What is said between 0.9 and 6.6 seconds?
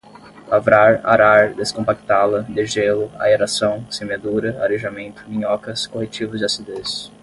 arar, descompactá-la, degelo, aeração, semeadura, arejamento, minhocas, corretivos de